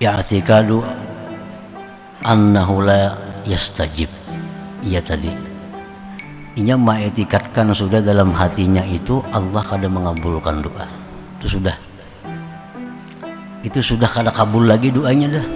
[0.00, 0.82] i'tikadu
[2.24, 3.14] annahu la
[3.46, 4.10] yastajib.
[4.84, 5.30] Iya tadi.
[6.54, 10.86] Inya mengetikatkan sudah dalam hatinya itu Allah kada mengabulkan doa.
[11.40, 11.74] Itu sudah.
[13.64, 15.46] Itu sudah kada kabul lagi doanya dah.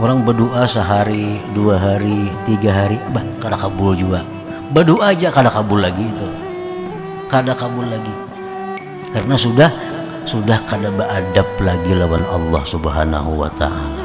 [0.00, 4.24] Orang berdoa sehari dua hari tiga hari bah kada kabul juga.
[4.72, 6.28] Berdoa aja kada kabul lagi itu.
[7.28, 8.14] Kada kabul lagi.
[9.12, 9.68] Karena sudah
[10.24, 14.04] sudah kada beradab lagi lawan Allah Subhanahu wa taala.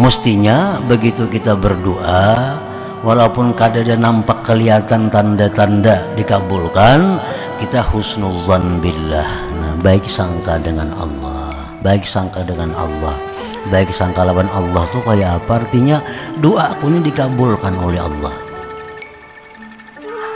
[0.00, 2.56] Mestinya begitu kita berdoa
[3.04, 7.20] walaupun kada ada nampak kelihatan tanda-tanda dikabulkan,
[7.60, 9.28] kita husnuzan billah.
[9.60, 11.52] Nah, baik sangka dengan Allah,
[11.84, 13.16] baik sangka dengan Allah.
[13.62, 15.62] Baik sangka lawan Allah tuh kayak apa?
[15.62, 16.02] Artinya
[16.42, 18.34] doa aku ini dikabulkan oleh Allah.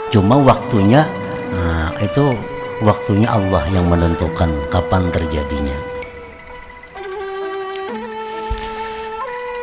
[0.07, 1.03] Cuma waktunya
[1.51, 2.31] nah, itu
[2.81, 5.77] waktunya Allah yang menentukan kapan terjadinya.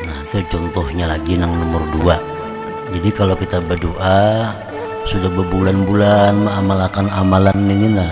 [0.03, 2.17] Nah itu contohnya lagi yang nomor dua.
[2.91, 4.51] Jadi kalau kita berdoa
[5.05, 8.09] sudah berbulan-bulan mengamalkan amalan ini nah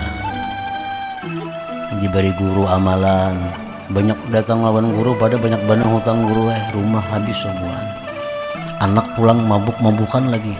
[1.97, 3.33] diberi guru amalan
[3.89, 7.97] banyak datang lawan guru pada banyak banyak hutang guru eh rumah habis semua
[8.77, 10.53] anak pulang mabuk-mabukan lagi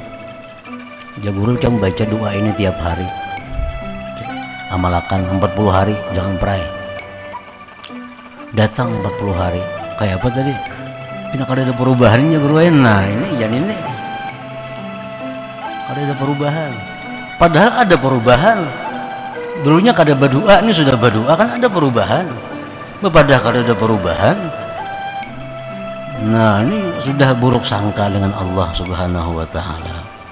[1.22, 3.06] ya guru kan baca doa ini tiap hari
[4.74, 6.64] amalakan 40 hari jangan perai.
[8.58, 9.62] Datang 40 hari.
[10.02, 10.54] Kayak apa tadi?
[11.30, 13.76] Pindah kada ada perubahannya bro nah ini jangan ini.
[15.86, 16.72] Kada ada perubahan.
[17.38, 18.58] Padahal ada perubahan.
[19.62, 22.26] Dulunya kada berdoa ini sudah berdoa kan ada perubahan.
[23.02, 24.38] Padahal kada ada perubahan.
[26.24, 30.23] Nah ini sudah buruk sangka dengan Allah subhanahu wa ta'ala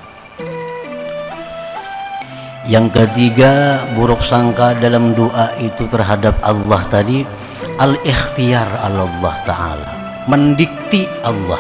[2.72, 7.28] yang ketiga buruk sangka dalam doa itu terhadap Allah tadi
[7.76, 9.90] al-ikhtiyar Allah Ta'ala.
[10.32, 11.60] Mendikti Allah.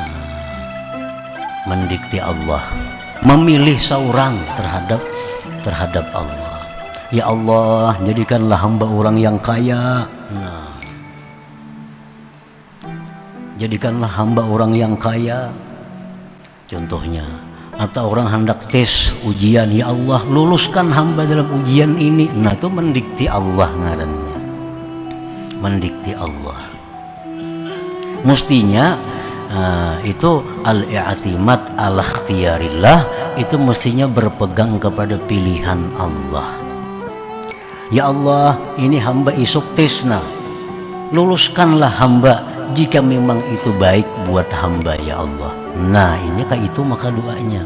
[0.00, 0.24] Hmm.
[1.68, 2.64] mendikti Allah.
[3.20, 5.04] Memilih seorang terhadap
[5.60, 6.64] terhadap Allah.
[7.12, 10.08] Ya Allah jadikanlah hamba orang yang kaya.
[10.32, 10.64] Nah.
[13.60, 15.52] Jadikanlah hamba orang yang kaya.
[16.64, 17.28] Contohnya
[17.78, 22.26] atau orang hendak tes ujian ya Allah luluskan hamba dalam ujian ini.
[22.34, 24.38] Nah itu mendikti Allah ngarannya.
[25.62, 26.58] Mendikti Allah.
[28.26, 28.98] Mestinya
[29.54, 32.98] uh, itu al-i'timad al ikhtiyarillah
[33.38, 36.58] itu mestinya berpegang kepada pilihan Allah.
[37.94, 40.20] Ya Allah ini hamba isuk tesna
[41.08, 42.44] luluskanlah hamba
[42.76, 47.62] jika memang itu baik buat hamba ya Allah Nah ini kah itu maka doanya.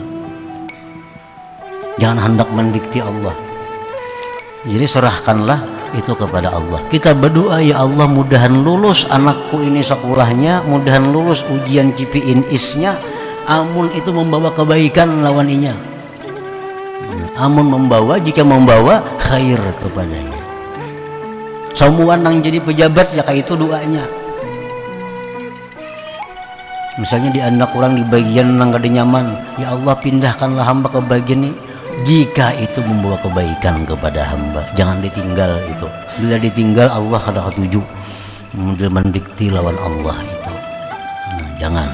[1.96, 3.32] Jangan hendak mendikti Allah.
[4.68, 5.60] Jadi serahkanlah
[5.96, 6.84] itu kepada Allah.
[6.92, 12.96] Kita berdoa ya Allah mudahan lulus anakku ini sekolahnya Mudahan lulus ujian CPIN isnya
[13.48, 15.74] Amun itu membawa kebaikan lawan inya.
[17.34, 20.40] Amun membawa jika membawa khair kepadanya.
[21.74, 24.04] Semua nang jadi pejabat ya kayak itu doanya
[27.00, 31.48] misalnya di anak orang di bagian yang gak nyaman ya Allah pindahkanlah hamba ke bagian
[31.48, 31.54] ini.
[32.02, 35.86] Jika itu membawa kebaikan kepada hamba jangan ditinggal itu.
[36.24, 37.84] Bila ditinggal Allah kada tuju.
[38.88, 40.52] Mendikti lawan Allah itu.
[41.36, 41.88] Nah, jangan